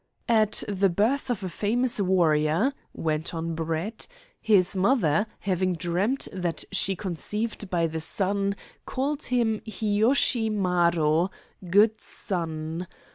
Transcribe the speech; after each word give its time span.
"At 0.27 0.63
the 0.67 0.89
birth 0.89 1.29
of 1.29 1.43
a 1.43 1.47
famous 1.49 1.99
warrior," 1.99 2.73
went 2.91 3.35
on 3.35 3.53
Brett, 3.53 4.07
"his 4.41 4.75
mother, 4.75 5.27
having 5.41 5.73
dreamed 5.75 6.27
that 6.33 6.63
she 6.71 6.95
conceived 6.95 7.69
by 7.69 7.85
the 7.85 8.01
sun, 8.01 8.55
called 8.87 9.25
him 9.25 9.59
Hiyoshi 9.59 10.49
Maro 10.51 11.29
(good 11.69 12.01
sun). 12.01 12.87